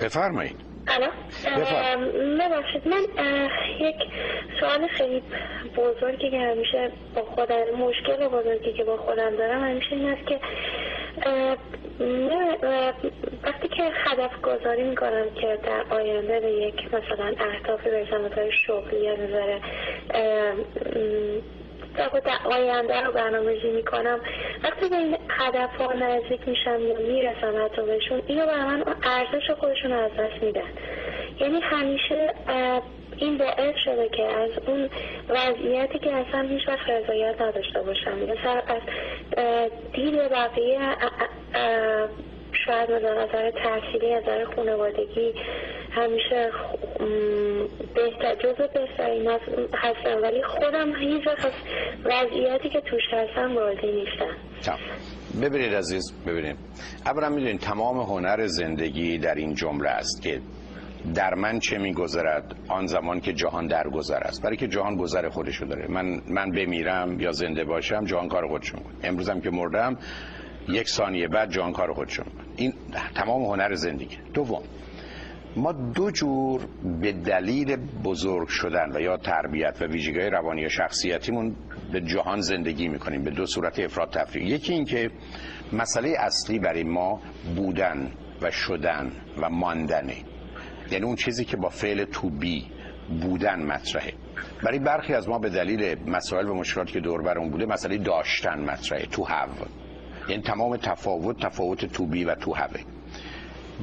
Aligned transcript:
بفرمایید. 0.00 0.56
ببخشید 2.40 2.88
من 2.88 3.02
یک 3.80 3.96
سوال 4.60 4.86
خیلی 4.86 5.22
بزرگی 5.76 6.30
که 6.30 6.38
همیشه 6.40 6.90
با 7.14 7.22
خودم 7.22 7.64
مشکل 7.78 8.28
بزرگی 8.28 8.72
که 8.72 8.84
با 8.84 8.96
خودم 8.96 9.36
دارم 9.36 9.64
همیشه 9.64 9.92
این 9.92 10.08
است 10.08 10.26
که 10.26 10.40
وقتی 13.42 13.68
که 13.68 13.82
هدف 13.94 14.40
گذاری 14.42 14.82
می‌کنم 14.82 15.26
که 15.40 15.58
در 15.62 15.94
آینده 15.96 16.40
به 16.40 16.52
یک 16.52 16.94
مثلا 16.94 17.34
اهدافی 17.50 17.90
برسم 17.90 18.20
مثلا 18.20 18.50
شغلی 18.66 19.00
یا 19.00 19.16
نظر 19.16 19.58
در 21.98 22.38
آینده 22.44 23.00
رو 23.00 23.12
برنامه‌ریزی 23.12 23.70
می‌کنم. 23.70 24.20
وقتی 24.64 24.88
به 24.88 24.96
این 24.96 25.16
هدف 25.28 25.76
ها 25.76 25.92
نزدیک 25.92 26.48
میشم 26.48 26.80
یا 26.80 26.98
می‌رسم 26.98 27.64
حتی 27.64 27.82
بهشون 27.82 28.22
اینو 28.26 28.46
برای 28.46 28.64
من 28.64 28.84
ارزش 29.02 29.50
خودشون 29.50 29.92
از 29.92 30.10
دست 30.10 30.42
میدن. 30.42 30.62
یعنی 31.40 31.60
همیشه 31.60 32.34
این 33.16 33.38
باعث 33.38 33.74
شده 33.84 34.08
که 34.08 34.22
از 34.22 34.50
اون 34.66 34.90
وضعیتی 35.28 35.98
که 35.98 36.14
اصلا 36.14 36.48
هیچ 36.48 36.68
وقت 36.68 36.90
رضایت 36.90 37.40
نداشته 37.40 37.82
باشم. 37.82 38.18
مثلا 38.18 38.62
از 38.66 38.82
دید 39.92 40.14
بقیه 40.14 40.78
شاید 42.66 42.90
از 42.90 43.02
نظر 43.02 43.50
تحصیلی 43.50 44.14
از 44.14 44.22
نظر 44.22 44.44
خانوادگی 44.44 45.34
همیشه 45.90 46.50
بهتر 47.94 48.34
جزو 48.34 48.68
بهترین 48.74 49.30
هستم 49.74 50.22
ولی 50.22 50.42
خودم 50.42 50.96
هیچ 50.96 51.26
وقت 51.26 51.52
وضعیتی 52.04 52.70
که 52.70 52.80
توش 52.80 53.02
هستم 53.12 53.56
راضی 53.56 53.86
نیستم. 53.86 54.36
ببینید 55.42 55.74
عزیز 55.74 56.12
ببینید. 56.26 56.56
اولا 57.06 57.28
می‌دونید 57.28 57.60
تمام 57.60 58.00
هنر 58.00 58.46
زندگی 58.46 59.18
در 59.18 59.34
این 59.34 59.54
جمله 59.54 59.88
است 59.88 60.22
که 60.22 60.40
در 61.14 61.34
من 61.34 61.58
چه 61.58 61.78
میگذرد؟ 61.78 62.54
آن 62.68 62.86
زمان 62.86 63.20
که 63.20 63.32
جهان 63.32 63.66
درگذر 63.66 64.18
است. 64.18 64.42
برای 64.42 64.56
که 64.56 64.68
جهان 64.68 64.96
گذر 64.96 65.28
خودشو 65.28 65.64
داره. 65.64 65.86
من 65.88 66.20
من 66.28 66.50
بمیرم 66.50 67.20
یا 67.20 67.32
زنده 67.32 67.64
باشم 67.64 68.04
جهان 68.04 68.28
کار 68.28 68.46
خودشون 68.48 68.80
کنه 68.80 69.08
امروزم 69.08 69.40
که 69.40 69.50
مردم 69.50 69.96
یک 70.68 70.88
ثانیه 70.88 71.28
بعد 71.28 71.50
جهان 71.50 71.72
کار 71.72 71.92
خودشون 71.92 72.26
این 72.56 72.72
تمام 73.14 73.44
هنر 73.44 73.74
زندگی. 73.74 74.16
دوم 74.34 74.62
ما 75.58 75.72
دو 75.72 76.10
جور 76.10 76.60
به 77.00 77.12
دلیل 77.12 77.76
بزرگ 78.04 78.48
شدن 78.48 78.96
و 78.96 79.00
یا 79.00 79.16
تربیت 79.16 79.76
و 79.80 79.84
ویژگی 79.84 80.18
روانی 80.18 80.66
و 80.66 80.68
شخصیتیمون 80.68 81.56
به 81.92 82.00
جهان 82.00 82.40
زندگی 82.40 82.88
می‌کنیم 82.88 83.24
به 83.24 83.30
دو 83.30 83.46
صورت 83.46 83.78
افراد 83.78 84.10
تفریق 84.10 84.46
یکی 84.46 84.72
این 84.72 84.84
که 84.84 85.10
مسئله 85.72 86.14
اصلی 86.18 86.58
برای 86.58 86.84
ما 86.84 87.20
بودن 87.56 88.12
و 88.42 88.50
شدن 88.50 89.12
و 89.42 89.50
ماندنه. 89.50 90.16
یعنی 90.90 91.04
اون 91.04 91.16
چیزی 91.16 91.44
که 91.44 91.56
با 91.56 91.68
فعل 91.68 92.04
تو 92.04 92.30
بی 92.30 92.66
بودن 93.20 93.62
مطرحه. 93.62 94.12
برای 94.62 94.78
برخی 94.78 95.14
از 95.14 95.28
ما 95.28 95.38
به 95.38 95.50
دلیل 95.50 96.10
مسائل 96.10 96.48
و 96.48 96.54
مشکلاتی 96.54 96.92
که 96.92 97.00
دور 97.00 97.22
برمون 97.22 97.50
بوده 97.50 97.66
مسئله 97.66 97.98
داشتن 97.98 98.60
مطرحه. 98.60 99.06
تو 99.06 99.24
هو 99.24 99.48
یعنی 100.28 100.42
تمام 100.42 100.76
تفاوت 100.76 101.46
تفاوت 101.46 101.84
تو 101.84 102.06
بی 102.06 102.24
و 102.24 102.34
تو 102.34 102.54
هوه 102.54 102.97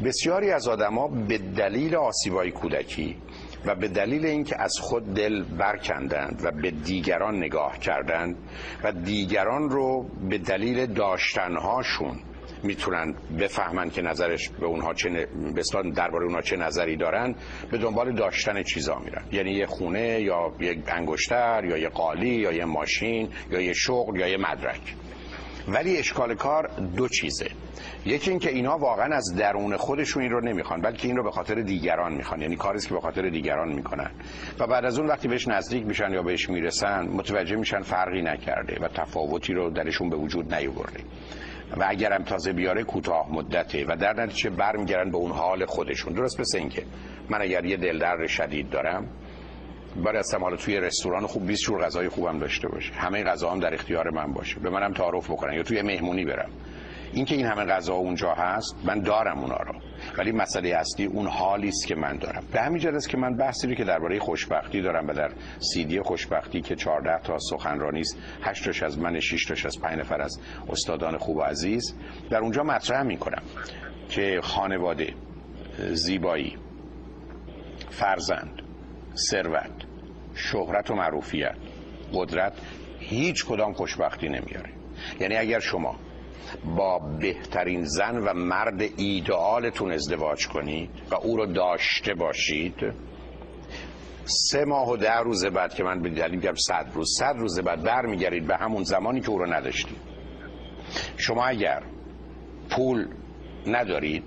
بسیاری 0.04 0.52
از 0.52 0.68
آدما 0.68 1.08
به 1.08 1.38
دلیل 1.38 1.96
آسیبای 1.96 2.52
کودکی 2.52 3.18
و 3.66 3.76
به 3.76 3.88
دلیل 3.88 4.26
اینکه 4.26 4.62
از 4.62 4.74
خود 4.82 5.14
دل 5.14 5.44
برکندند 5.44 6.42
و 6.44 6.52
به 6.52 6.72
دیگران 6.72 7.36
نگاه 7.36 7.80
کردند 7.80 8.38
و 8.84 8.92
دیگران 8.92 9.70
رو 9.70 10.10
به 10.30 10.38
دلیل 10.38 10.86
داشتنهاشون 10.86 12.20
می‌تونن 12.64 13.16
بفهمن 13.40 13.90
که 13.90 14.02
نظرش 14.02 14.50
به 14.50 14.66
اونها 14.66 14.94
چه 14.94 15.28
درباره 15.96 16.26
اونها 16.26 16.42
چه 16.42 16.56
نظری 16.56 16.98
دارن 16.98 17.36
به 17.72 17.78
دنبال 17.78 18.16
داشتن 18.16 18.64
چیزا 18.64 19.00
میرن. 19.00 19.24
یعنی 19.32 19.52
یه 19.52 19.66
خونه 19.66 20.22
یا 20.22 20.52
یک 20.60 20.80
انگشتر 20.88 21.66
یا 21.66 21.78
یه 21.78 21.90
قالی 21.90 22.30
یا 22.30 22.52
یه 22.52 22.66
ماشین 22.66 23.30
یا 23.52 23.62
یه 23.62 23.74
شغل 23.74 24.20
یا 24.20 24.28
یه 24.28 24.38
مدرک. 24.38 24.96
ولی 25.68 25.98
اشکال 25.98 26.36
کار 26.36 26.68
دو 26.96 27.08
چیزه. 27.08 27.50
یکی 28.06 28.30
اینکه 28.30 28.50
اینا 28.50 28.78
واقعا 28.78 29.16
از 29.16 29.36
درون 29.38 29.78
خودشون 29.78 30.24
این 30.24 30.32
رو 30.32 30.42
نمی‌خوان 30.42 30.82
بلکه 30.82 31.08
این 31.08 31.18
رو 31.18 31.24
به 31.24 31.32
خاطر 31.32 31.56
دیگران 31.56 32.14
می‌خوان. 32.14 32.42
یعنی 32.42 32.56
کاری 32.56 32.80
که 32.80 32.94
به 32.94 33.02
خاطر 33.02 33.30
دیگران 33.30 33.74
می‌کنن. 33.74 34.12
و 34.60 34.68
بعد 34.68 34.86
از 34.86 35.00
اون 35.00 35.08
وقتی 35.08 35.28
بهش 35.28 35.48
نزدیک 35.48 35.86
میشن 35.86 36.12
یا 36.12 36.24
بهش 36.24 36.50
می‌رسن 36.50 37.08
متوجه 37.08 37.56
میشن 37.56 37.82
فرقی 37.82 38.22
نکرده 38.22 38.78
و 38.82 38.88
تفاوتی 38.88 39.54
رو 39.54 39.70
درشون 39.70 40.10
به 40.10 40.16
وجود 40.16 40.54
نیاورده. 40.54 41.00
و 41.78 41.86
اگرم 41.88 42.24
تازه 42.24 42.54
بیاره 42.54 42.84
کوتاه 42.84 43.34
مدته. 43.34 43.86
و 43.88 43.96
در 43.96 44.14
نتیجه 44.14 44.50
برمیگردن 44.50 45.12
به 45.12 45.18
اون 45.18 45.32
حال 45.32 45.66
خودشون. 45.66 46.14
درست 46.14 46.40
مثل 46.40 46.58
اینکه 46.58 46.84
من 47.30 47.42
اگر 47.42 47.66
یه 47.66 47.78
دلدر 47.78 48.28
شدید 48.28 48.70
دارم 48.70 49.08
برای 50.06 50.20
هستم 50.20 50.44
حالا 50.44 50.56
توی 50.56 50.80
رستوران 50.80 51.28
خوب 51.28 51.48
20 51.48 51.64
جور 51.64 51.82
غذای 51.82 52.10
خوبم 52.10 52.40
داشته 52.40 52.68
باشه. 52.68 52.94
همه 52.94 53.24
غذا 53.24 53.52
هم 53.52 53.60
در 53.60 53.74
اختیار 53.74 54.10
من 54.10 54.34
باشه. 54.34 54.60
به 54.60 54.70
منم 54.70 54.94
تعارف 54.94 55.32
بکنن 55.32 55.54
یا 55.54 55.64
توی 55.64 55.82
مهمونی 55.82 56.26
برم. 56.26 56.50
اینکه 57.16 57.36
این 57.36 57.46
همه 57.46 57.66
غذا 57.66 57.94
اونجا 57.94 58.34
هست 58.34 58.76
من 58.84 59.00
دارم 59.00 59.40
اونا 59.40 59.58
رو. 59.58 59.74
ولی 60.18 60.32
مسئله 60.32 60.70
اصلی 60.70 61.06
اون 61.06 61.28
حالی 61.28 61.68
است 61.68 61.88
که 61.88 61.96
من 61.96 62.18
دارم. 62.18 62.44
به 62.52 62.62
همین 62.62 62.80
جهت 62.80 63.08
که 63.08 63.18
من 63.18 63.38
بحثی 63.38 63.68
رو 63.68 63.74
که 63.74 63.84
درباره 63.84 64.20
خوشبختی 64.20 64.82
دارم 64.82 65.08
و 65.08 65.14
در 65.14 65.32
سیدی 65.60 66.02
خوشبختی 66.02 66.62
که 66.62 66.76
14 66.76 67.20
تا 67.20 67.38
سخنرانی 67.40 68.00
است 68.00 68.18
8 68.42 68.66
تاش 68.66 68.84
از 68.84 69.00
من 69.00 69.20
6 69.20 69.46
تاش 69.46 69.66
از 69.66 69.80
5 69.82 70.00
نفر 70.00 70.22
از 70.22 70.40
استادان 70.70 71.18
خوب 71.18 71.38
و 71.38 71.42
عزیز 71.42 71.96
در 72.30 72.38
اونجا 72.38 72.64
مطرح 72.64 73.04
می‌کنم 73.04 73.44
که 74.10 74.40
خانواده 74.44 75.14
زیبایی 75.78 76.58
فرزند 77.90 78.62
ثروت 79.30 79.72
شهرت 80.36 80.92
و 80.92 80.96
معروفیت 80.96 81.56
قدرت 82.14 82.54
هیچ 83.00 83.46
کدام 83.46 83.74
خوشبختی 83.74 84.28
نمیاره. 84.28 84.70
یعنی 85.20 85.36
اگر 85.36 85.60
شما 85.60 85.96
با 86.78 87.00
بهترین 87.00 87.84
زن 87.86 88.18
و 88.18 88.34
مرد 88.34 88.82
ایدئالتون 88.98 89.92
ازدواج 89.92 90.48
کنید 90.48 90.90
و 91.12 91.16
او 91.16 91.38
رو 91.38 91.46
داشته 91.46 92.14
باشید. 92.14 92.94
سه 94.24 94.66
ماه 94.66 94.90
و 94.90 94.98
ده 94.98 95.20
روز 95.20 95.46
بعد 95.46 95.74
که 95.74 95.84
من 95.84 96.02
به 96.02 96.10
دلیل 96.10 96.36
میگم 96.36 96.56
صد 96.56 96.92
روز 96.94 97.16
صد 97.20 97.36
روز 97.38 97.60
بعد 97.60 97.84
برمیگردید 97.84 98.48
به 98.48 98.56
همون 98.56 98.84
زمانی 98.84 99.22
که 99.22 99.30
او 99.30 99.38
رو 99.38 99.54
نداشتید. 99.54 99.98
شما 101.18 101.46
اگر 101.46 101.84
پول 102.70 103.08
ندارید 103.68 104.24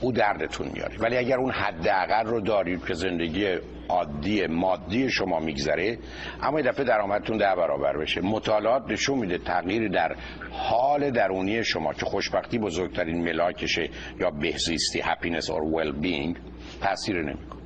او 0.00 0.12
دردتون 0.12 0.68
میاره. 0.74 0.98
ولی 0.98 1.16
اگر 1.16 1.36
اون 1.36 1.52
حداقل 1.52 2.26
رو 2.26 2.40
دارید 2.40 2.84
که 2.84 2.94
زندگی 2.94 3.58
عادی 3.88 4.46
مادی 4.46 5.10
شما 5.10 5.40
میگذره 5.40 5.98
اما 6.42 6.60
دفعه 6.60 6.84
درآمدتون 6.84 7.36
ده 7.36 7.54
برابر 7.56 7.96
بشه. 7.96 8.20
مطالعات 8.20 8.82
نشون 8.88 9.18
میده 9.18 9.38
تغییر 9.38 9.88
در 9.88 10.16
حال 10.50 11.10
درونی 11.10 11.64
شما 11.64 11.92
که 11.92 12.06
خوشبختی 12.06 12.58
بزرگترین 12.58 13.24
ملاکشه 13.24 13.90
یا 14.20 14.30
بهزیستی 14.30 15.00
happiness 15.00 15.44
or 15.44 15.62
well 15.76 16.04
being 16.04 16.36
تاثیر 16.80 17.22
نمی‌کنه. 17.22 17.58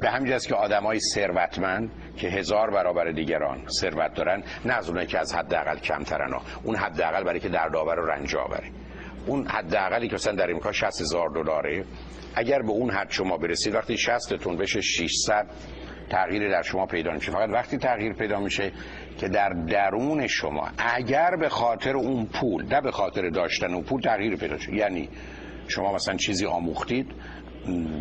به 0.00 0.10
همین 0.10 0.32
است 0.32 0.48
که 0.48 0.54
آدمای 0.54 1.00
ثروتمند 1.00 1.90
که 2.16 2.28
هزار 2.28 2.70
برابر 2.70 3.10
دیگران 3.10 3.62
ثروت 3.80 4.14
دارن 4.14 4.42
نه 4.64 4.74
از 4.74 4.88
اونایی 4.88 5.06
که 5.06 5.18
از 5.18 5.34
حداقل 5.34 5.78
کمترن 5.78 6.40
اون 6.62 6.76
حداقل 6.76 7.24
برای 7.24 7.40
که 7.40 7.48
در 7.48 7.68
داور 7.68 8.00
و 8.00 8.06
رنج 8.06 8.36
آوره. 8.36 8.70
اون 9.26 9.46
حداقلی 9.46 10.08
که 10.08 10.14
مثلا 10.14 10.34
در 10.34 10.50
امریکا 10.50 10.72
60 10.72 11.00
هزار 11.00 11.28
دلاره 11.28 11.84
اگر 12.36 12.62
به 12.62 12.70
اون 12.70 12.90
حد 12.90 13.10
شما 13.10 13.36
برسید 13.36 13.74
وقتی 13.74 13.96
60 13.96 14.34
تون 14.34 14.56
بشه 14.56 14.80
600 14.80 15.46
تغییر 16.10 16.50
در 16.50 16.62
شما 16.62 16.86
پیدا 16.86 17.12
میشه. 17.12 17.32
فقط 17.32 17.48
وقتی 17.50 17.78
تغییر 17.78 18.12
پیدا 18.12 18.40
میشه 18.40 18.72
که 19.18 19.28
در 19.28 19.48
درون 19.48 20.26
شما 20.26 20.68
اگر 20.78 21.36
به 21.36 21.48
خاطر 21.48 21.96
اون 21.96 22.26
پول 22.26 22.66
نه 22.74 22.80
به 22.80 22.90
خاطر 22.90 23.28
داشتن 23.28 23.74
اون 23.74 23.82
پول 23.82 24.00
تغییر 24.00 24.36
پیدا 24.36 24.58
شد 24.58 24.72
یعنی 24.72 25.08
شما 25.68 25.94
مثلا 25.94 26.16
چیزی 26.16 26.46
آموختید 26.46 27.06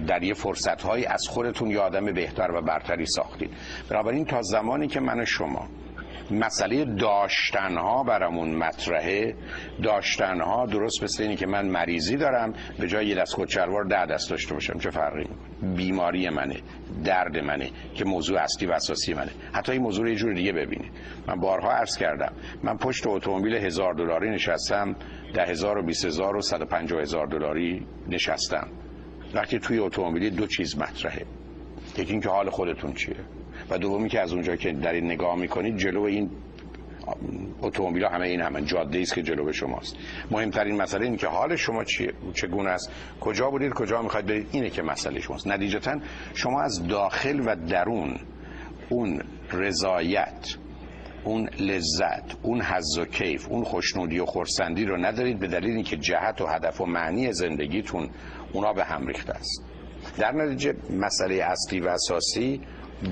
در 0.07 0.23
یه 0.23 0.34
فرصت 0.34 0.85
از 0.85 1.28
خودتون 1.28 1.72
یه 1.72 1.79
آدم 1.79 2.05
بهتر 2.05 2.52
و 2.52 2.61
برتری 2.61 3.05
ساختید. 3.05 3.49
بنابراین 3.90 4.26
تا 4.26 4.41
زمانی 4.41 4.87
که 4.87 4.99
من 4.99 5.26
شما 5.26 5.67
مسئله 6.31 6.85
داشتنها 6.85 8.03
برامون 8.03 8.55
مطرحه. 8.55 9.35
داشتنها 9.83 10.66
درست 10.66 11.03
مثل 11.03 11.23
اینی 11.23 11.35
که 11.35 11.45
من 11.45 11.67
مریضی 11.67 12.17
دارم 12.17 12.53
به 12.79 12.87
جای 12.87 13.07
یه 13.07 13.16
دست 13.16 13.33
خودشلوار 13.33 13.83
ده 13.83 14.05
دست 14.05 14.29
داشته 14.29 14.53
باشم. 14.53 14.79
چه 14.79 14.89
فرقی 14.89 15.19
می‌کنه؟ 15.19 15.75
بیماری 15.75 16.29
منه 16.29 16.55
درد 17.05 17.37
منه 17.37 17.69
که 17.95 18.05
موضوع 18.05 18.39
اصلی 18.39 18.67
و 18.67 18.72
اساسی 18.72 19.13
منه. 19.13 19.31
حتی 19.53 19.72
این 19.72 19.81
موضوع 19.81 20.09
یه 20.09 20.16
جور 20.16 20.33
دیگه 20.33 20.51
ببینید. 20.51 20.91
من 21.27 21.39
بارها 21.39 21.72
عرض 21.72 21.97
کردم 21.97 22.33
من 22.63 22.77
پشت 22.77 23.07
اتومبیل 23.07 23.55
هزار 23.55 23.93
دلاری 23.93 24.29
نشستم 24.29 24.95
ده 25.33 25.45
هزار 25.45 25.77
و 25.77 25.83
بیس 25.83 26.05
هزار 26.05 26.35
و 26.35 26.41
صد 26.41 26.61
و 26.61 26.66
پنجاه 26.66 27.01
هزار 27.01 27.27
دلاری 27.27 27.87
نشستم. 28.07 28.67
وقتی 29.33 29.59
توی 29.59 29.79
اتومبیلی 29.79 30.29
دو 30.29 30.47
چیز 30.47 30.77
مطرحه. 30.77 31.25
یکی 31.97 32.11
اینکه 32.11 32.29
حال 32.29 32.49
خودتون 32.49 32.93
چیه. 32.93 33.16
و 33.70 33.78
دومی 33.78 34.09
که 34.09 34.22
از 34.22 34.34
اونجا 34.34 34.56
که 34.56 34.72
در 34.72 34.94
این 34.94 35.06
نگاه 35.06 35.35
می‌کنید 35.35 35.78
جلو 35.78 36.02
این 36.02 36.29
اتومبیل 37.62 38.06
همه 38.06 38.28
این 38.28 38.41
همه 38.41 38.62
جاده 38.62 39.00
است 39.00 39.14
که 39.14 39.22
جلو 39.22 39.52
شماست. 39.52 39.96
مهمترین 40.32 40.82
مسئله 40.82 41.06
اینه 41.06 41.17
که 41.17 41.28
حال 41.28 41.56
شما 41.56 41.84
چیه 41.84 42.14
چگونه 42.34 42.70
است؟ 42.70 42.91
کجا 43.22 43.50
بودید؟ 43.50 43.73
کجا 43.73 44.02
می‌خواید 44.02 44.26
برید؟ 44.26 44.47
اینه 44.52 44.70
که 44.70 44.82
مسئله 44.82 45.20
شماست. 45.20 45.47
نتیجتا 45.47 46.00
شما 46.34 46.62
از 46.62 46.88
داخل 46.88 47.40
و 47.40 47.56
درون 47.56 48.16
اون 48.90 49.22
رضایت 49.52 50.56
اون 51.23 51.50
لذت 51.59 52.35
اون 52.41 52.61
حظ 52.61 52.97
و 52.97 53.06
کیف 53.06 53.47
اون 53.50 53.64
خوشنودی 53.64 54.20
و 54.20 54.26
خورسندی 54.26 54.85
رو 54.85 54.97
ندارید 54.97 55.40
به 55.40 55.47
دلیل 55.47 55.76
اینکه 55.76 55.97
جهت 55.97 56.41
و 56.41 56.46
هدف 56.46 56.82
و 56.82 56.85
معنی 56.85 57.34
زندگیتون 57.34 58.09
اونا 58.53 58.73
به 58.73 58.84
هم 58.84 59.08
ریخته 59.08 59.34
است. 59.34 59.64
در 60.18 60.32
نتیجه 60.32 60.76
مسئله 60.90 61.35
اصلی 61.35 61.79
و 61.79 61.88
اساسی 61.88 62.61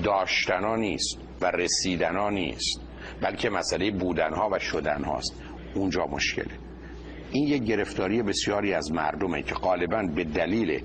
داشتنا 0.04 0.76
نیست 0.76 1.18
و 1.40 1.50
رسیدنا 1.50 2.30
نیست 2.30 2.80
بلکه 3.22 3.50
مسئله 3.50 3.90
بودنها 3.90 4.48
و 4.52 4.58
شدنهاست. 4.58 5.42
اونجا 5.74 6.06
مشکله. 6.06 6.54
این 7.32 7.48
یک 7.48 7.62
گرفتاری 7.62 8.22
بسیاری 8.22 8.74
از 8.74 8.92
مردمه 8.92 9.42
که 9.42 9.54
غالبا 9.54 10.02
به 10.14 10.24
دلیل 10.24 10.82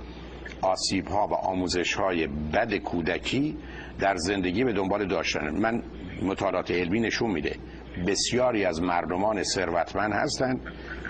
آسیب 0.62 1.07
ها 1.07 1.28
و 1.28 1.34
آموزش 1.34 1.94
های 1.94 2.28
بد 2.28 2.75
کودکی 2.75 3.57
در 4.00 4.16
زندگی 4.16 4.63
به 4.63 4.74
دنبال 4.74 5.07
داشتن. 5.07 5.50
من 5.50 5.84
مطالعات 6.22 6.72
علمی 6.72 7.00
نشون 7.00 7.31
میده 7.31 7.56
بسیاری 8.07 8.66
از 8.66 8.81
مردمان 8.81 9.44
ثروتمند 9.44 10.13
هستند 10.13 10.62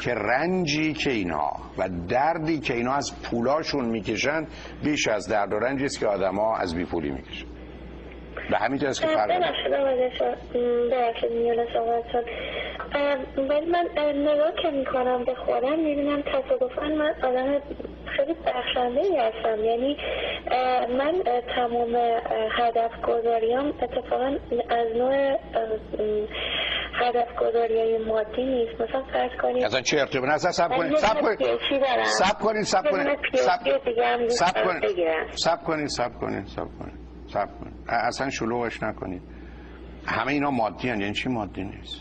که 0.01 0.13
رنجی 0.13 0.93
که 0.93 1.11
اینها 1.11 1.51
و 1.77 1.89
دردی 1.89 2.59
که 2.59 2.73
اینها 2.73 2.95
از 2.95 3.21
پولاشون 3.23 3.85
می‌کشن 3.85 4.47
بیش 4.83 5.07
از 5.07 5.27
درد 5.27 5.53
و 5.53 5.59
رنجی 5.59 5.85
است 5.85 5.99
که 5.99 6.07
آدما 6.07 6.57
از 6.57 6.75
بی 6.75 6.85
پولی 6.85 7.11
می‌کشن. 7.11 7.45
به 8.51 8.57
همین 8.57 8.85
است 8.85 9.01
که 9.01 9.07
فرق 9.07 9.29
ببخشید 10.91 11.31
میونه 11.31 11.67
صحبتتون. 11.73 12.23
ولی 13.49 13.65
من 13.65 13.87
نگاه 14.15 14.51
که 14.61 14.69
می‌کنم 14.69 15.23
به 15.25 15.35
خودم 15.35 15.79
می‌بینم 15.79 16.21
تصادفا 16.21 16.81
من 16.81 17.13
آدم 17.23 17.61
خیلی 18.17 18.33
بخشنده 18.33 19.01
ای 19.01 19.17
هستم. 19.17 19.63
یعنی 19.63 19.97
من 20.97 21.23
تمام 21.55 21.95
هدف 22.59 22.91
گذاریام 23.07 23.67
اتفاقا 23.67 24.37
از 24.69 24.87
نوع 24.95 25.37
هدف 27.01 27.35
گذاری 27.39 27.97
مادی 27.97 28.43
نیست. 28.45 28.81
مثلا 28.81 29.03
فرض 29.13 29.31
کنید 29.41 29.63
اصلا 29.63 29.81
چه 29.81 29.99
ارتباط 29.99 30.29
نه 30.29 30.33
اصلا 30.33 30.51
سب 30.51 30.69
کنید 30.77 30.95
سب 30.95 31.21
کنید. 31.21 31.39
سب 32.03 32.39
کنید 32.39 32.63
سب 32.63 32.89
کنید. 32.89 33.17
سب 33.35 33.63
کنید. 33.63 34.29
سب 34.29 35.63
کنید 35.63 35.87
سب 35.87 36.19
کنید 36.19 36.45
سب 36.47 36.67
کنید. 36.79 36.97
سب 37.27 37.47
کنید. 37.59 37.68
اصلا 37.89 38.29
شلوغش 38.29 38.83
نکنید. 38.83 39.21
همه 40.05 40.31
اینا 40.31 40.51
مادی 40.51 40.89
هن. 40.89 41.01
یعنی 41.01 41.13
چی 41.13 41.29
مادی 41.29 41.63
نیست؟ 41.63 41.95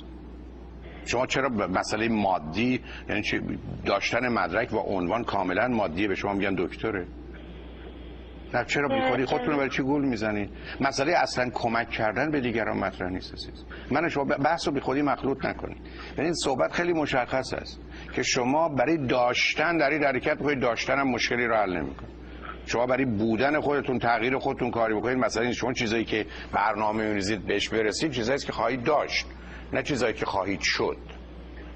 شما 1.05 1.27
چرا 1.27 1.49
مسئله 1.49 2.09
مادی 2.09 2.81
یعنی 3.09 3.23
چی؟ 3.23 3.41
داشتن 3.85 4.29
مدرک 4.29 4.73
و 4.73 4.77
عنوان 4.77 5.25
کاملا 5.25 5.69
مادیه 5.69 6.09
به 6.09 6.15
شما 6.15 6.33
میگن 6.33 6.55
دکتره. 6.59 7.07
نه 8.55 8.65
چرا 8.65 8.89
بیخوری 8.89 9.25
خودتون 9.25 9.57
برای 9.57 9.71
چی 9.71 9.83
گول 9.83 10.05
می‌زنید 10.05 10.51
مسئله 10.81 11.13
اصلا 11.13 11.51
کمک 11.51 11.91
کردن 11.91 12.31
به 12.31 12.41
دیگران 12.41 12.79
مطرح 12.79 13.09
نیست 13.09 13.33
عزیز. 13.33 13.65
من 13.91 14.09
شما 14.09 14.25
بحث 14.25 14.69
رو 14.69 14.75
بیخودی 14.75 15.03
مخلوط 15.03 15.45
نکنید. 15.45 15.79
ببینید 16.13 16.35
صحبت 16.45 16.73
خیلی 16.73 16.93
مشخص 16.93 17.55
است 17.55 17.81
که 18.13 18.23
شما 18.23 18.69
برای 18.69 19.07
داشتن 19.07 19.77
در 19.77 19.91
این 19.91 20.05
حرکت 20.05 20.39
داشتن 20.61 20.99
هم 20.99 21.09
مشکلی 21.09 21.47
رو 21.47 21.57
حل 21.57 21.77
نمی‌کنه. 21.77 22.09
شما 22.69 22.87
برای 22.87 23.05
بودن 23.05 23.61
خودتون 23.61 23.99
تغییر 23.99 24.39
خودتون 24.39 24.71
کاری 24.71 24.95
بکنید. 24.95 25.19
مثلا 25.19 25.43
این 25.43 25.53
شما 25.53 25.73
چیزایی 25.73 26.05
که 26.05 26.27
برنامه 26.53 27.09
می‌ریزید 27.09 27.47
بهش 27.47 27.69
برسید 27.69 28.13
چیزایی 28.13 28.39
که 28.39 28.53
خواهید 28.53 28.83
داشت 28.83 29.27
نه 29.73 29.83
چیزایی 29.83 30.15
که 30.15 30.27
خواهید 30.27 30.61
شد. 30.63 30.97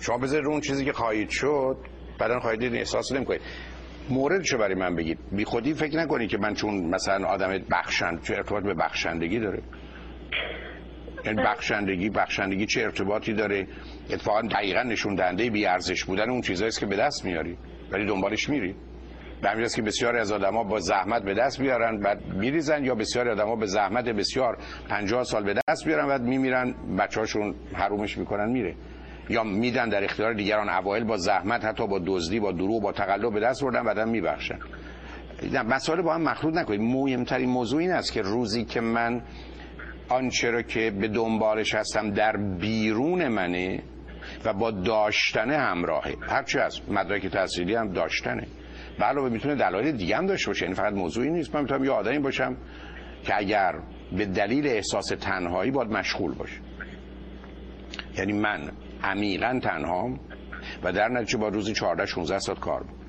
شما 0.01 0.19
بذارید 0.19 0.47
اون 0.47 0.61
چیزی 0.61 0.85
که 0.85 0.93
خواهید 0.93 1.29
شد 1.29 1.77
بعدا 2.19 2.41
خواهید 2.41 2.61
دید 2.61 2.75
احساس 2.75 3.13
نمی‌کنید. 3.13 3.41
موردشو 4.11 4.59
برای 4.59 4.75
من 4.75 4.97
بگید. 4.97 5.19
بی 5.33 5.45
خودی 5.45 5.75
فکر 5.75 5.97
نکنید 5.97 6.31
که 6.31 6.39
من 6.39 6.55
چون 6.55 6.75
مثلا 6.75 7.27
آدم 7.27 7.59
بخشند 7.71 8.23
چه 8.23 8.35
ارتباط 8.35 8.63
به 8.63 8.75
بخشندگی 8.75 9.39
داره؟ 9.39 9.63
یعنی 11.25 11.43
بخشندگی 11.43 12.11
بخشندگی 12.11 12.67
چه 12.67 12.81
ارتباطی 12.81 13.33
داره؟ 13.33 13.67
اتفاقا 14.11 14.43
دقیقا 14.43 14.83
نشون 14.83 15.15
دهنده 15.15 15.51
بی 15.51 15.67
ارزش 15.67 16.05
بودن 16.05 16.31
اون 16.31 16.41
چیزایی 16.41 16.73
که 16.81 16.87
به 16.87 16.97
دست 16.97 17.25
میاری 17.25 17.57
ولی 17.91 18.07
دنبالش 18.07 18.49
میری 18.49 18.75
به 19.43 19.69
که 19.77 19.83
بسیاری 19.83 20.19
از 20.19 20.33
آدما 20.33 20.65
با 20.65 20.81
زحمت 20.81 21.23
به 21.23 21.35
دست 21.35 21.61
بیارن 21.61 22.01
بعد 22.01 22.27
میریزن 22.35 22.85
یا 22.85 22.95
بسیاری 22.95 23.31
آدما 23.31 23.57
به 23.57 23.67
زحمت 23.67 24.05
بسیار 24.05 24.59
50 24.89 25.25
سال 25.25 25.45
به 25.45 25.55
دست 25.69 25.85
بیارن 25.85 26.07
بعد 26.07 26.23
میمیرن 26.23 26.75
بچه‌هاشون 26.99 27.55
حرومش 27.75 28.19
می‌کنن 28.19 28.49
میره. 28.49 28.75
یا 29.29 29.45
میدن 29.45 29.89
در 29.89 30.05
اختیار 30.05 30.33
دیگران 30.33 30.69
اوایل 30.69 31.05
با 31.05 31.17
زحمت 31.17 31.65
حتی 31.65 31.87
با 31.87 32.01
دزدی 32.07 32.41
با 32.41 32.53
دروغ 32.53 32.83
با 32.83 32.93
تقلب 32.93 33.35
به 33.35 33.41
دست 33.41 33.65
بردن 33.65 33.85
بعدا 33.85 34.05
میبخشن. 34.05 34.59
مسائل 35.69 36.03
با 36.03 36.15
هم 36.15 36.23
مخلوط 36.23 36.55
نکنید. 36.55 36.81
مهمترین 36.81 37.49
موضوع 37.49 37.81
این 37.81 37.91
است 37.91 38.13
که 38.13 38.23
روزی 38.23 38.65
که 38.65 38.81
من 38.81 39.23
آنچه 40.09 40.51
را 40.51 40.63
که 40.63 40.91
به 40.91 41.09
دنبالش 41.09 41.75
هستم 41.75 42.11
در 42.11 42.37
بیرون 42.37 43.29
منه 43.29 43.83
و 44.45 44.53
با 44.53 44.71
داشتنه 44.71 45.57
همراهه. 45.57 46.15
هرچی 46.21 46.59
از 46.59 46.81
مدرک 46.89 47.27
تحصیلی 47.27 47.75
هم 47.75 47.93
داشتنه. 47.93 48.47
علاوه 49.01 49.29
می‌تونه 49.29 49.55
دلایل 49.55 49.97
دیگه 49.97 50.17
هم 50.17 50.27
داشته 50.27 50.47
باشه. 50.51 50.63
یعنی 50.63 50.75
فقط 50.75 50.93
موضوعی 50.93 51.31
نیست. 51.31 51.55
من 51.55 51.61
می‌تونم 51.61 51.85
یه 51.85 51.91
آدمی 51.91 52.19
باشم 52.19 52.57
که 53.25 53.39
اگر 53.39 53.73
به 54.17 54.27
دلیل 54.27 54.67
احساس 54.67 55.07
تنهایی 55.21 55.71
باید 55.71 55.91
مشغول 55.91 56.35
باشه. 56.35 56.61
یعنی 58.19 58.33
من 58.33 58.73
عمیقا 59.03 59.61
تنهام 59.63 60.21
و 60.83 60.93
در 60.93 61.09
نتیجه 61.09 61.39
با 61.39 61.49
روزی 61.49 61.73
14 61.73 62.07
16 62.07 62.39
ساعت 62.39 62.61
کار 62.61 62.83
بکنم 62.83 63.02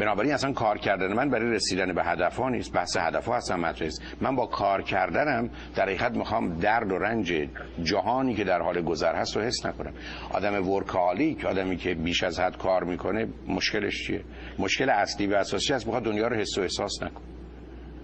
بنابراین 0.00 0.32
اصلا 0.32 0.52
کار 0.52 0.78
کردن 0.78 1.12
من 1.12 1.30
برای 1.30 1.50
رسیدن 1.50 1.92
به 1.92 2.04
هدف 2.04 2.36
ها 2.36 2.48
نیست 2.48 2.72
بحث 2.72 2.96
هدف 2.96 3.26
ها 3.26 3.36
اصلا 3.36 3.56
مطرح 3.56 3.88
من 4.20 4.36
با 4.36 4.46
کار 4.46 4.82
کردنم 4.82 5.50
در 5.74 5.82
حقیقت 5.82 6.16
می‌خوام 6.16 6.58
درد 6.58 6.92
و 6.92 6.98
رنج 6.98 7.48
جهانی 7.82 8.34
که 8.34 8.44
در 8.44 8.60
حال 8.60 8.82
گذر 8.82 9.14
هست 9.14 9.36
رو 9.36 9.42
حس 9.42 9.66
نکنم. 9.66 9.92
آدم 10.30 10.68
ورکالیک 10.68 11.44
آدمی 11.44 11.76
که 11.76 11.94
بیش 11.94 12.22
از 12.22 12.40
حد 12.40 12.58
کار 12.58 12.84
می‌کنه 12.84 13.28
مشکلش 13.48 14.06
چیه؟ 14.06 14.20
مشکل 14.58 14.90
اصلی 14.90 15.26
و 15.26 15.34
اساسی 15.34 15.72
است 15.72 15.86
می‌خواد 15.86 16.04
دنیا 16.04 16.28
رو 16.28 16.36
حس 16.36 16.58
و 16.58 16.60
احساس 16.60 17.02
نکنه. 17.02 17.24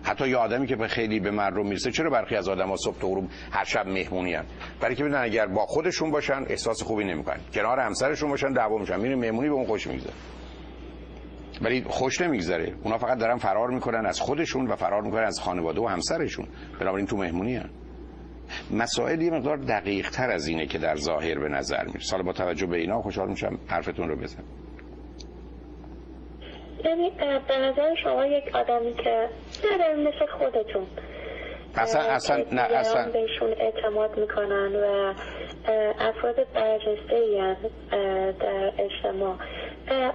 حتی 0.02 0.28
یه 0.28 0.36
آدمی 0.36 0.66
که 0.66 0.76
به 0.76 0.88
خیلی 0.88 1.20
به 1.20 1.30
رو 1.30 1.64
می‌رسه 1.64 1.90
چرا 1.90 2.10
برخی 2.10 2.36
از 2.36 2.48
آدم 2.48 2.68
ها 2.68 2.76
صبح 2.76 2.98
تا 2.98 3.08
غروب 3.08 3.30
هر 3.50 3.64
شب 3.64 3.86
مهمونی 3.86 4.34
هم 4.34 4.44
برای 4.80 4.94
که 4.94 5.04
بدن 5.04 5.22
اگر 5.22 5.46
با 5.46 5.66
خودشون 5.66 6.10
باشن 6.10 6.44
احساس 6.48 6.82
خوبی 6.82 7.04
نمی‌کنن. 7.04 7.40
کنار 7.54 7.80
همسرشون 7.80 8.30
باشن 8.30 8.52
دعوا 8.52 8.78
میشن 8.78 9.00
میره 9.00 9.16
مهمونی 9.16 9.48
به 9.48 9.54
اون 9.54 9.66
خوش 9.66 9.86
میگذره. 9.86 10.12
ولی 11.62 11.84
خوش 11.88 12.20
نمیگذره. 12.20 12.74
اونا 12.84 12.98
فقط 12.98 13.18
دارن 13.18 13.36
فرار 13.36 13.70
می‌کنن 13.70 14.06
از 14.06 14.20
خودشون 14.20 14.66
و 14.66 14.76
فرار 14.76 15.02
می‌کنن 15.02 15.24
از 15.24 15.40
خانواده 15.40 15.80
و 15.80 15.86
همسرشون. 15.86 16.46
بنابراین 16.80 17.06
تو 17.06 17.16
مهمونی 17.16 17.56
هن. 17.56 17.70
مسائل 18.70 19.22
یه 19.22 19.30
مقدار 19.30 19.56
دقیق 19.56 20.10
تر 20.10 20.30
از 20.30 20.46
اینه 20.48 20.66
که 20.66 20.78
در 20.78 20.96
ظاهر 20.96 21.38
به 21.38 21.48
نظر 21.48 21.84
میره 21.84 22.00
سال 22.00 22.22
با 22.22 22.32
توجه 22.32 22.66
به 22.66 22.76
اینا 22.76 23.02
خوشحال 23.02 23.28
میشم 23.28 23.58
حرفتون 23.66 24.08
رو 24.08 24.16
بزن 24.16 24.42
یعنی 26.84 27.10
به 27.48 27.58
نظر 27.58 27.94
شما 28.02 28.26
یک 28.26 28.54
آدمی 28.54 28.94
که 28.94 29.28
نداره 29.74 29.96
مثل 29.96 30.26
خودتون 30.38 30.86
اصلا 31.74 32.02
اصلا 32.02 32.44
نه 32.52 32.62
اصلا 32.62 33.12
بهشون 33.12 33.48
اعتماد 33.58 34.18
می‌کنن 34.18 34.76
و 34.76 35.14
افراد 35.98 36.36
برجسته 36.54 37.56
در 38.40 38.72
اجتماع. 38.78 39.36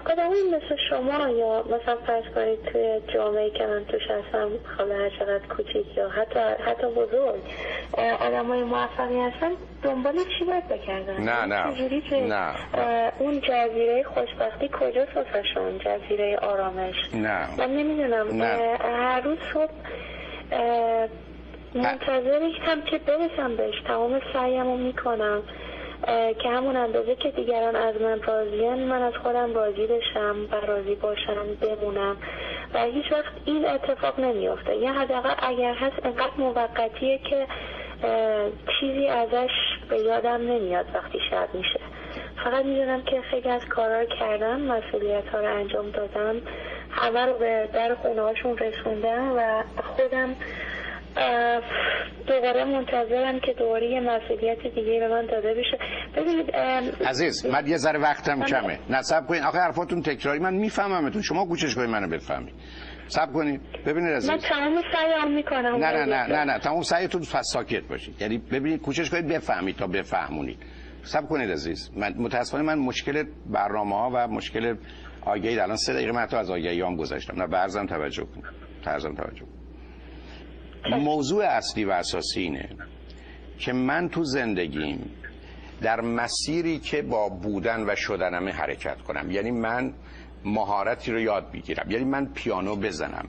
آدمایی 0.06 0.42
مثل 0.44 0.76
شما 0.90 1.30
یا 1.30 1.64
مثلا 1.64 1.96
فرض 2.08 2.24
کنید 2.36 2.64
توی 2.64 3.02
جامعه 3.14 3.50
که 3.50 3.66
من 3.66 3.86
توش 3.86 4.02
هستم 4.02 4.50
حالا 4.78 4.96
هر 4.96 5.10
چقدر 5.10 5.48
کوچیک 5.56 5.98
یا 5.98 6.10
حتی 6.10 6.40
حتی 6.40 6.88
بزرگ 6.88 7.40
آدمای 8.20 8.64
موفقی 8.64 9.20
هستن 9.20 9.52
دنبال 9.84 10.14
چی 10.40 10.46
باید 10.46 10.68
بکردن. 10.68 11.24
نه 11.24 11.46
نه. 11.46 11.64
نه. 12.28 13.12
اون 13.20 13.42
جزیره 13.42 14.04
خوشبختی 14.04 14.70
کجا 14.80 15.06
واسهشون 15.16 15.80
جزیره 15.80 16.38
آرامش؟ 16.38 16.96
نه. 17.14 17.48
من 17.58 17.70
نمی‌دونم. 17.70 18.42
هر 18.82 19.22
روز 19.22 19.38
صبح 19.54 19.72
منتظرشم 21.76 22.82
که 22.82 22.98
برسم 22.98 23.56
بهش. 23.56 23.82
تمام 23.88 24.22
سعیمو 24.34 24.78
می‌کنم. 24.78 25.44
که 26.40 26.50
همون 26.50 26.78
اندازه 26.78 27.16
که 27.16 27.32
دیگران 27.32 27.76
از 27.76 28.02
من 28.02 28.22
راضیان 28.22 28.80
من 28.80 29.02
از 29.02 29.14
خودم 29.24 29.54
راضی 29.54 29.88
بشم 29.88 30.36
و 30.52 30.56
راضی 30.56 30.96
باشم 30.96 31.46
بمونم. 31.62 32.18
و 32.74 32.84
هیچ 32.84 33.12
وقت 33.12 33.34
این 33.46 33.66
اتفاق 33.66 34.20
نمیافته. 34.20 34.76
یا 34.76 34.94
حداقل 34.94 35.34
اگر 35.38 35.74
هست 35.74 36.06
انقدر 36.06 36.32
موقتیه 36.38 37.18
که 37.18 37.48
چیزی 38.80 39.08
ازش 39.08 39.52
به 39.90 39.98
یادم 39.98 40.52
نمیاد 40.52 40.86
وقتی 40.94 41.20
شب 41.32 41.48
میشه. 41.54 41.80
فقط 42.44 42.66
می‌دونم 42.66 43.02
که 43.02 43.22
خیلی 43.22 43.50
از 43.50 43.66
کارا 43.66 44.06
کردم 44.06 44.62
مسئولیت 44.62 45.28
ها 45.28 45.40
رو 45.40 45.56
انجام 45.56 45.90
دادم. 45.90 46.42
همه 46.92 47.26
رو 47.26 47.34
به 47.34 47.70
در 47.74 47.96
خونه 47.96 48.22
هاشون 48.22 48.58
رسوندم 48.58 49.32
و 49.38 49.64
خودم 49.84 50.36
دوباره 52.28 52.66
منتظرم 52.66 53.40
که 53.40 53.54
دوباره 53.54 53.88
یه 53.88 54.00
مسئولیت 54.00 54.62
دیگه 54.76 55.00
به 55.00 55.08
من 55.08 55.26
داده 55.26 55.54
بشه. 55.54 55.78
ببینید 56.16 56.52
عزیز 57.06 57.46
من 57.46 57.68
یه 57.68 57.78
ذره 57.78 58.00
وقتم 58.00 58.44
کمه. 58.44 58.80
نصب 58.90 59.28
کنین. 59.28 59.44
آخه 59.44 59.58
حرفاتون 59.58 60.02
تکراری. 60.02 60.40
من 60.40 60.54
میفهممتون. 60.54 61.22
شما 61.22 61.46
گوشش 61.46 61.76
کنید 61.76 61.90
منو 61.90 62.08
بفهمید 62.08 62.54
سب 63.08 63.34
کنید 63.34 63.62
ببینید 63.86 64.14
عزیز. 64.14 64.30
من 64.30 64.38
تمام 64.38 64.82
سعیم 64.94 65.36
می‌کنم. 65.36 65.76
نه 65.76 65.92
نه 65.92 66.06
نه 66.06 66.28
نه 66.28 66.44
نه. 66.44 66.60
تمام 66.60 66.82
سعیتون 66.82 67.22
پس 67.22 67.46
ساکت 67.54 67.84
باشید 67.84 68.22
یعنی 68.22 68.38
ببینید 68.38 68.82
کوشش 68.82 69.10
کنید 69.10 69.28
بفهمید 69.28 69.76
تا 69.76 69.88
بفهمونید. 69.88 70.58
سب 71.04 71.28
کنید 71.28 71.52
عزیز. 71.52 71.92
من 71.96 72.14
متاسفانه 72.18 72.64
من 72.64 72.80
مشکل 72.80 73.24
برنامه 73.46 73.96
ها 73.96 74.12
و 74.14 74.28
مشکل 74.28 74.76
آگهی 75.22 75.60
الان 75.60 75.76
سه 75.76 75.94
دقیقه 75.94 76.12
من 76.12 76.22
حتی 76.22 76.38
از 76.38 76.50
آگهی 76.52 76.82
هم 76.82 76.96
گذاشتم 76.96 77.42
نه 77.42 77.48
برزم 77.48 77.86
توجه 77.86 78.24
کن 78.24 78.44
برزم 78.86 79.16
توجه 79.16 79.40
کن 79.40 79.59
موضوع 80.86 81.46
اصلی 81.46 81.86
و 81.86 81.92
اساسی 81.92 82.40
اینه 82.40 82.70
که 83.60 83.74
من 83.74 84.10
تو 84.10 84.24
زندگیم 84.24 85.12
در 85.82 86.02
مسیری 86.02 86.80
که 86.80 87.02
با 87.02 87.30
بودن 87.30 87.90
و 87.90 87.96
شدنمه 87.96 88.52
حرکت 88.52 89.02
کنم. 89.02 89.32
یعنی 89.32 89.52
من 89.52 89.94
مهارتی 90.46 91.12
رو 91.12 91.20
یاد 91.20 91.52
بگیرم 91.52 91.92
یعنی 91.92 92.06
من 92.06 92.26
پیانو 92.26 92.76
بزنم. 92.76 93.28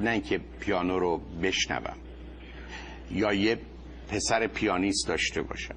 نه 0.00 0.10
اینکه 0.10 0.40
پیانو 0.60 0.98
رو 0.98 1.20
بشنوم. 1.42 1.96
یا 3.10 3.32
یه 3.32 3.58
پسر 4.08 4.46
پیانیست 4.46 5.08
داشته 5.08 5.42
باشم. 5.42 5.74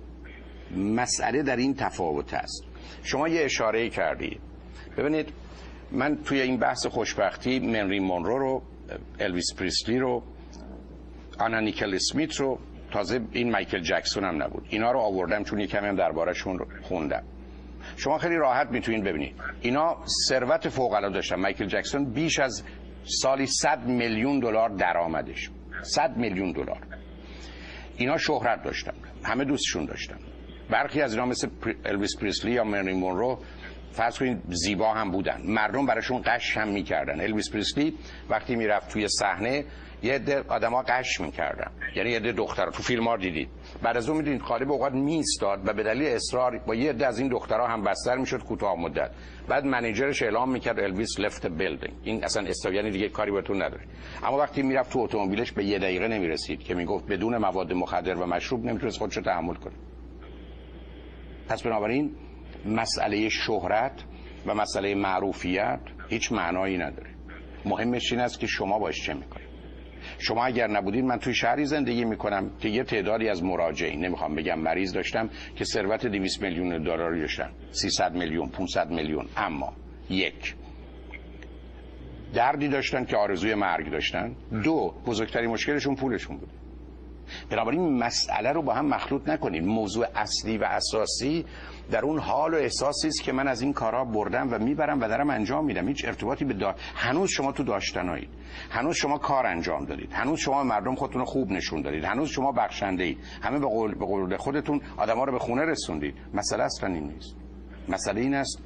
مسئله 0.77 1.43
در 1.43 1.55
این 1.55 1.73
تفاوت 1.73 2.33
است. 2.33 2.63
شما 3.03 3.27
یه 3.27 3.43
اشاره 3.43 3.89
کردید. 3.89 4.39
ببینید 4.97 5.33
من 5.91 6.17
توی 6.23 6.41
این 6.41 6.57
بحث 6.57 6.85
خوشبختی 6.85 7.59
منری 7.59 7.99
مونرو 7.99 8.37
رو 8.37 8.61
الویس 9.19 9.53
پریسلی 9.57 9.99
رو 9.99 10.23
آنا 11.39 11.59
نیکل 11.59 11.95
اسمیت 11.95 12.35
رو 12.35 12.59
تازه 12.91 13.21
این 13.31 13.51
مایکل 13.51 13.79
جکسون 13.79 14.23
هم 14.23 14.43
نبود. 14.43 14.65
اینا 14.69 14.91
رو 14.91 14.99
آوردم 14.99 15.43
چون 15.43 15.59
یکم 15.59 15.85
هم 15.85 15.95
دربارشون 15.95 16.59
رو 16.59 16.67
خوندم. 16.81 17.23
شما 17.97 18.17
خیلی 18.17 18.35
راحت 18.35 18.67
می‌تونید 18.67 19.03
ببینید. 19.03 19.35
اینا 19.61 19.97
ثروت 20.29 20.69
فوق 20.69 20.93
العاده 20.93 21.13
داشتن. 21.13 21.35
مایکل 21.35 21.65
جکسون 21.65 22.05
بیش 22.05 22.39
از 22.39 22.63
سالی 23.03 23.45
100 23.45 23.85
میلیون 23.85 24.39
دلار 24.39 24.69
درآمدش. 24.69 25.49
100 25.81 26.17
میلیون 26.17 26.51
دلار. 26.51 26.79
اینا 27.97 28.17
شهرت 28.17 28.63
داشتن. 28.63 28.93
همه 29.23 29.45
دوستشون 29.45 29.85
داشتن. 29.85 30.17
برخی 30.69 31.01
از 31.01 31.13
اینا 31.13 31.25
مثل 31.25 31.47
الویس 31.85 32.17
پریسلی 32.21 32.51
یا 32.51 32.63
مرلین 32.63 32.99
مونرو 32.99 33.39
فرض 33.93 34.19
کنید 34.19 34.41
زیبا 34.47 34.93
هم 34.93 35.12
بودن. 35.12 35.41
مردم 35.45 35.85
براشون 35.85 36.21
غش 36.25 36.57
هم 36.57 36.67
می‌کردن. 36.67 37.21
الویس 37.21 37.51
پریسلی 37.51 37.97
وقتی 38.29 38.55
می‌رفت 38.55 38.89
توی 38.89 39.07
صحنه 39.07 39.65
یه 40.03 40.13
عده 40.13 40.43
آدما 40.47 40.81
قش 40.81 41.21
می‌کردن. 41.21 41.71
یعنی 41.95 42.09
یه 42.09 42.17
عده 42.17 42.31
دختر 42.31 42.69
تو 42.69 42.83
فیلم 42.83 43.07
ها 43.07 43.17
دیدید. 43.17 43.50
بعد 43.83 43.97
از 43.97 44.09
اون 44.09 44.17
می‌دونید 44.17 44.41
غالب 44.41 44.71
اوقات 44.71 44.93
میستاد 44.93 45.67
و 45.67 45.73
به 45.73 45.83
دلیل 45.83 46.07
اصرار 46.07 46.57
با 46.57 46.75
یه 46.75 46.89
عده 46.89 47.07
از 47.07 47.19
این 47.19 47.27
دخترها 47.27 47.67
هم 47.67 47.83
بستر 47.83 48.17
می‌شد 48.17 48.43
کوتاه 48.43 48.75
مدت. 48.79 49.12
بعد 49.47 49.65
منیجرش 49.65 50.23
اعلام 50.23 50.51
می‌کرد 50.51 50.79
الویس 50.79 51.19
لفت 51.19 51.47
بیلدینگ 51.47 51.93
این 52.03 52.23
اصلا 52.23 52.47
استو 52.47 52.73
یعنی 52.73 52.91
دیگه 52.91 53.09
کاری 53.09 53.31
بهتون 53.31 53.62
نداره. 53.62 53.83
اما 54.23 54.38
وقتی 54.38 54.62
می‌رفت 54.62 54.91
تو 54.91 55.00
اتومبیلش 55.00 55.51
به 55.51 55.65
یه 55.65 55.79
دقیقه 55.79 56.07
نمی‌رسید 56.07 56.63
که 56.63 56.75
می‌گفت 56.75 57.05
بدون 57.07 57.38
مواد 57.38 57.73
مخدر 57.73 58.15
و 58.15 58.25
مشروب 58.25 58.65
نمی‌تونست 58.65 58.97
خودشو 58.97 59.21
تحمل 59.21 59.55
کنه. 59.55 59.73
پس 61.50 61.63
بنابراین 61.63 62.15
مسئله 62.65 63.29
شهرت 63.29 64.03
و 64.46 64.53
مسئله 64.53 64.96
معروفیت 64.96 65.79
هیچ 66.10 66.32
معنایی 66.32 66.77
نداره. 66.77 67.10
مهمش 67.65 68.12
این 68.12 68.22
است 68.22 68.39
که 68.39 68.48
شما 68.48 68.79
باش 68.79 69.05
چه 69.05 69.13
می‌کنید 69.13 69.48
شما 70.20 70.46
اگر 70.46 70.67
نبودید 70.67 71.05
من 71.05 71.17
توی 71.17 71.36
شهری 71.36 71.65
زندگی 71.65 72.05
می‌کنم 72.05 72.51
که 72.60 72.70
یه 72.70 72.84
تعدادی 72.84 73.29
از 73.29 73.43
مراجعین 73.43 74.05
نمی‌خوام 74.05 74.36
بگم 74.36 74.60
مریض 74.60 74.93
داشتم 74.93 75.29
که 75.55 75.65
ثروت 75.65 76.05
200 76.05 76.41
میلیون 76.41 76.84
دلاری 76.84 77.20
داشتن. 77.20 77.50
300 77.72 78.13
میلیون 78.15 78.50
500 78.50 78.91
میلیون. 78.91 79.25
اما 79.38 79.74
یک 80.10 80.55
دردی 82.34 82.67
داشتن 82.67 83.05
که 83.05 83.17
آرزوی 83.17 83.55
مرگ 83.55 83.91
داشتن. 83.91 84.36
دو 84.63 84.93
بزرگترین 85.08 85.50
مشکلشون 85.50 85.96
پولشون 85.96 86.38
بود. 86.38 86.50
بنابراین 87.49 87.97
مسئله 87.97 88.51
رو 88.51 88.61
با 88.61 88.73
هم 88.73 88.85
مخلوط 88.85 89.29
نکنید 89.29 89.63
موضوع 89.63 90.07
اصلی 90.15 90.57
و 90.57 90.63
اساسی 90.63 91.45
در 91.91 92.05
اون 92.05 92.19
حال 92.19 92.53
و 92.53 92.57
احساسی 92.57 93.07
است 93.07 93.23
که 93.23 93.31
من 93.31 93.47
از 93.47 93.61
این 93.61 93.73
کارها 93.73 94.05
بردم 94.05 94.53
و 94.53 94.59
می‌برم 94.59 95.01
و 95.01 95.07
دارم 95.07 95.29
انجام 95.29 95.65
میدم. 95.65 95.87
هیچ 95.87 96.05
ارتباطی 96.05 96.45
به 96.45 96.53
دا... 96.53 96.75
هنوز 96.95 97.29
شما 97.29 97.51
تو 97.51 97.63
داشتنایید. 97.63 98.29
هنوز 98.69 98.95
شما 98.95 99.17
کار 99.17 99.45
انجام 99.45 99.85
دادید. 99.85 100.13
هنوز 100.13 100.39
شما 100.39 100.63
مردم 100.63 100.95
خودتون 100.95 101.19
رو 101.19 101.25
خوب 101.25 101.51
نشون 101.51 101.81
دادید. 101.81 102.03
هنوز 102.03 102.29
شما 102.29 102.51
بخشنده 102.51 103.03
اید 103.03 103.17
همه 103.41 103.59
به 103.59 103.65
قول 103.65 103.95
به 103.95 104.05
قول 104.05 104.37
خودتون 104.37 104.81
آدما 104.97 105.23
رو 105.23 105.31
به 105.31 105.39
خونه 105.39 105.61
رسوندید. 105.65 106.15
مسئله 106.33 106.63
اصلا 106.63 106.93
این 106.93 107.03
نیست. 107.03 107.35
مسئله 107.89 108.21
این 108.21 108.33
است 108.33 108.59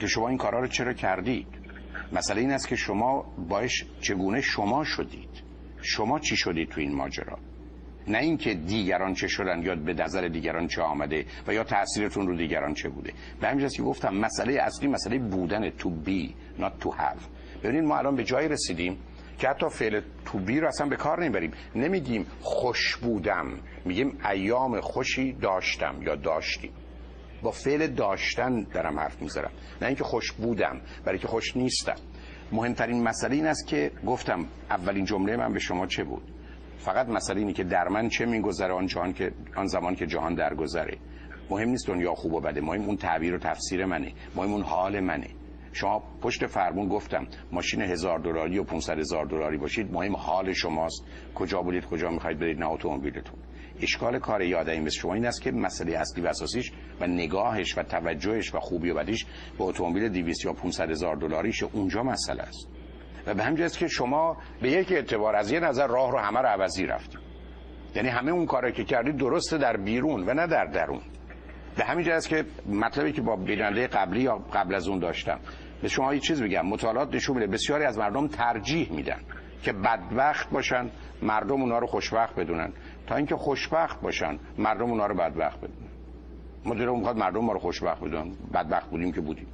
که 0.00 0.06
شما 0.06 0.28
این 0.28 0.38
کارها 0.38 0.60
رو 0.60 0.66
چرا 0.66 0.92
کردید. 0.92 1.46
مسئله 2.12 2.40
این 2.40 2.50
است 2.50 2.68
که 2.68 2.76
شما 2.76 3.24
باش 3.48 3.84
چگونه 4.00 4.40
شما 4.40 4.84
شدید. 4.84 5.42
شما 5.82 6.18
چی 6.18 6.36
شدید 6.36 6.68
تو 6.68 6.80
این 6.80 6.94
ماجرا؟ 6.94 7.38
نه 8.08 8.18
اینکه 8.18 8.54
دیگران 8.54 9.14
چه 9.14 9.28
شدن 9.28 9.62
یا 9.62 9.74
به 9.74 9.94
نظر 9.94 10.28
دیگران 10.28 10.66
چه 10.66 10.82
آمده 10.82 11.26
و 11.46 11.54
یا 11.54 11.64
تاثیرتون 11.64 12.26
رو 12.26 12.36
دیگران 12.36 12.74
چه 12.74 12.88
بوده. 12.88 13.12
به 13.40 13.48
همین 13.48 13.68
که 13.68 13.82
گفتم 13.82 14.14
مسئله 14.14 14.52
اصلی 14.52 14.88
مسئله 14.88 15.18
بودن 15.18 15.70
to 15.70 15.88
be 16.06 16.30
not 16.60 16.84
to 16.84 16.88
have. 16.88 17.22
ببینید 17.62 17.84
ما 17.84 17.98
الان 17.98 18.16
به 18.16 18.24
جایی 18.24 18.48
رسیدیم 18.48 18.98
که 19.38 19.48
حتی 19.48 19.68
فعل 19.68 20.00
تو 20.24 20.38
بی 20.38 20.60
رو 20.60 20.68
اصلا 20.68 20.88
به 20.88 20.96
کار 20.96 21.20
نمی‌بریم. 21.20 21.50
نمیگیم 21.74 22.26
خوش 22.40 22.96
بودم 22.96 23.46
میگیم 23.84 24.18
ایام 24.30 24.80
خوشی 24.80 25.32
داشتم 25.32 25.94
یا 26.02 26.16
داشتیم 26.16 26.70
با 27.42 27.50
فعل 27.50 27.86
داشتن 27.86 28.62
دارم 28.62 28.98
حرف 28.98 29.22
می‌ذارم 29.22 29.50
نه 29.82 29.86
اینکه 29.86 30.04
خوش 30.04 30.32
بودم 30.32 30.80
برای 31.04 31.18
که 31.18 31.28
خوش 31.28 31.56
نیستم. 31.56 31.96
مهمترین 32.52 33.02
مسئله 33.02 33.34
این 33.34 33.46
است 33.46 33.66
که 33.66 33.90
گفتم 34.06 34.46
اولین 34.70 35.04
جمله 35.04 35.36
من 35.36 35.52
به 35.52 35.58
شما 35.58 35.86
چه 35.86 36.04
بود؟ 36.04 36.22
فقط 36.78 37.08
مسئله 37.08 37.38
اینه 37.40 37.52
که 37.52 37.64
در 37.64 37.88
من 37.88 38.08
چه 38.08 38.26
میگذره 38.26 38.72
آن 38.72 38.86
جهان 38.86 39.12
که 39.12 39.32
آن 39.56 39.66
زمان 39.66 39.94
که 39.94 40.06
جهان 40.06 40.34
درگذره. 40.34 40.98
مهم 41.50 41.68
نیست 41.68 41.86
دنیا 41.86 42.14
خوب 42.14 42.32
و 42.32 42.40
بده. 42.40 42.60
مهم 42.60 42.82
اون 42.82 42.96
تعبیر 42.96 43.34
و 43.34 43.38
تفسیر 43.38 43.84
منه. 43.84 44.12
مهم 44.36 44.52
اون 44.52 44.62
حال 44.62 45.00
منه. 45.00 45.28
شما 45.72 46.02
پشت 46.22 46.46
فرمون 46.46 46.88
گفتم 46.88 47.26
ماشین 47.52 47.82
هزار 47.82 48.18
دلاری 48.18 48.58
و 48.58 48.64
500 48.64 48.98
هزار 48.98 49.26
دلاری 49.26 49.56
باشید 49.56 49.92
مهم 49.92 50.16
حال 50.16 50.52
شماست. 50.52 51.04
کجا 51.34 51.62
بودید 51.62 51.86
کجا 51.86 52.10
می‌خواید 52.10 52.38
برید 52.38 52.58
نه 52.58 52.66
اتومبیلتون 52.70 53.38
اشکال 53.80 54.18
کار 54.18 54.42
یادمی 54.42 54.80
مثل 54.80 54.98
شما 54.98 55.14
این 55.14 55.26
است 55.26 55.42
که 55.42 55.52
مسئله 55.52 55.98
اصلی 55.98 56.22
و 56.22 56.26
اساسیش 56.26 56.72
و 57.00 57.06
نگاهش 57.06 57.78
و 57.78 57.82
توجهش 57.82 58.54
و 58.54 58.60
خوبی 58.60 58.90
و 58.90 58.94
بدیش 58.94 59.26
به 59.58 59.64
اتومبیل 59.64 60.08
200 60.08 60.44
یا 60.44 60.52
500 60.52 60.90
هزار 60.90 61.16
دلاریش 61.16 61.62
اونجا 61.62 62.02
مسئله 62.02 62.42
است. 62.42 62.68
و 63.26 63.34
به 63.34 63.42
همین 63.42 63.68
که 63.68 63.88
شما 63.88 64.36
به 64.62 64.70
یک 64.70 64.92
اعتبار 64.92 65.36
از 65.36 65.52
یه 65.52 65.60
نظر 65.60 65.86
راه 65.86 66.12
رو 66.12 66.18
همه 66.18 66.40
رو 66.40 66.46
عوضی 66.46 66.86
رفتیم 66.86 67.20
یعنی 67.94 68.08
همه 68.08 68.32
اون 68.32 68.46
کاری 68.46 68.72
که 68.72 68.84
کردید 68.84 69.16
درسته 69.16 69.58
در 69.58 69.76
بیرون 69.76 70.28
و 70.28 70.34
نه 70.34 70.46
در 70.46 70.64
درون. 70.64 71.00
به 71.76 71.84
همین 71.84 72.20
که 72.20 72.44
مطلبی 72.68 73.12
که 73.12 73.22
با 73.22 73.36
بیننده 73.36 73.86
قبلی 73.86 74.20
یا 74.20 74.36
قبل 74.36 74.74
از 74.74 74.88
اون 74.88 74.98
داشتم 74.98 75.38
به 75.82 75.88
شما 75.88 76.14
یه 76.14 76.20
چیز 76.20 76.42
بگم 76.42 76.66
مطالعات 76.66 77.14
نشون 77.14 77.36
میده 77.36 77.52
بسیاری 77.52 77.84
از 77.84 77.98
مردم 77.98 78.28
ترجیح 78.28 78.92
میدن 78.92 79.20
که 79.62 79.72
بدبخت 79.72 80.50
باشن 80.50 80.90
مردم 81.22 81.62
اونا 81.62 81.78
رو 81.78 81.86
خوشبخت 81.86 82.34
بدونن. 82.34 82.72
تا 83.06 83.16
اینکه 83.16 83.36
خوشبخت 83.36 84.00
باشن 84.00 84.38
مردم 84.58 84.90
اونا 84.90 85.06
رو 85.06 85.14
بدبخت 85.14 85.58
بدونن. 85.58 85.90
مدیرمون 86.64 86.98
می‌خواد 86.98 87.16
مردم 87.16 87.40
ما 87.40 87.52
رو 87.52 87.58
خوشبخت 87.58 88.04
بدونن. 88.04 88.32
بدبخت 88.54 88.90
بودیم 88.90 89.12
که 89.12 89.20
بودیم. 89.20 89.46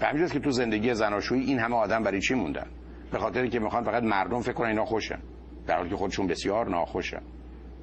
به 0.00 0.06
همین 0.06 0.28
که 0.28 0.38
تو 0.38 0.50
زندگی 0.50 0.94
زناشویی 0.94 1.44
این 1.44 1.58
همه 1.58 1.76
آدم 1.76 2.02
برای 2.02 2.20
چی 2.20 2.34
موندن؟ 2.34 2.66
به 3.12 3.18
خاطری 3.18 3.48
که 3.48 3.58
می‌خوان 3.58 3.84
فقط 3.84 4.02
مردم 4.02 4.40
فکر 4.40 4.52
کنن 4.52 4.68
اینا 4.68 4.84
خوشن. 4.84 5.18
در 5.66 5.76
حالی 5.76 5.90
که 5.90 5.96
خودشون 5.96 6.26
بسیار 6.26 6.68
ناخوشن. 6.68 7.22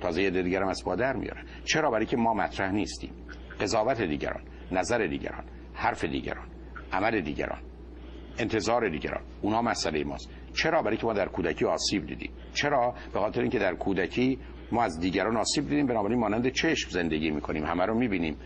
تازه 0.02 0.22
یه 0.22 0.30
دیگر 0.30 0.62
هم 0.62 0.68
از 0.68 0.84
پادر 0.86 1.14
میارن 1.14 1.44
چرا؟ 1.66 1.92
برای 1.92 2.06
که 2.06 2.18
ما 2.18 2.34
مطرح 2.34 2.72
نیستیم. 2.72 3.14
قضاوت 3.62 4.02
دیگران 4.02 4.42
نظر 4.72 5.08
دیگران 5.08 5.44
حرف 5.74 6.04
دیگران 6.06 6.48
عمل 6.94 7.22
دیگران 7.22 7.60
انتظار 8.38 8.90
دیگران. 8.90 9.22
اونا 9.42 9.62
مسئله 9.62 10.04
ماست. 10.04 10.30
چرا؟ 10.54 10.82
برای 10.82 10.98
که 10.98 11.06
ما 11.06 11.14
در 11.14 11.28
کودکی 11.28 11.66
آسیب 11.66 12.06
دیدیم. 12.06 12.32
چرا؟ 12.54 12.96
به 13.14 13.20
خاطر 13.20 13.42
اینکه 13.42 13.60
در 13.60 13.76
کودکی 13.76 14.40
ما 14.72 14.84
از 14.84 15.00
دیگران 15.00 15.38
آسیب 15.38 15.70
دیدیم. 15.70 15.88
بنابراین 15.88 16.20
مانند 16.20 16.50
چشم 16.50 16.90
زندگی 16.90 17.32
می‌کنیم. 17.32 17.66
همه 17.66 17.86
رو 17.86 17.98
می‌بینیم. 17.98 18.38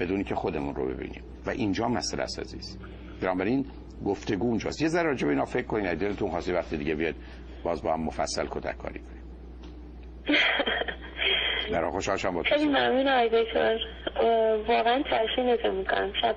بدون 0.00 0.24
که 0.24 0.34
خودمون 0.34 0.74
رو 0.74 0.86
ببینیم. 0.94 1.22
و 1.46 1.50
اینجا 1.50 1.88
مسئله 1.88 2.22
است 2.22 2.38
عزیز. 2.38 2.78
بنابراین 3.22 3.66
گفتگو 4.06 4.46
اونجاست. 4.46 4.82
یه 4.82 4.88
ذره 4.88 5.08
راجع 5.08 5.26
به 5.26 5.32
اینا 5.32 5.44
فکر 5.44 5.66
کنین 5.66 5.94
دلتون 5.94 6.30
خواسته 6.30 6.54
وقتی 6.54 6.76
دیگه 6.76 6.94
بیاد 6.94 7.14
باز 7.64 7.82
با 7.82 7.92
هم 7.92 8.00
مفصل 8.00 8.46
کتک 8.50 8.78
کاری 8.78 9.00
کنیم. 9.00 9.22
در 11.72 11.90
خوشحال 11.90 12.16
شدم 12.16 12.42
خیلی 12.42 12.66
ممنون 12.66 13.08
آقای 13.08 13.44
دکتر. 13.44 13.78
واقعا 14.68 15.02
تشکر 15.02 15.70
می‌کنم 15.70 16.12
شب 16.22 16.36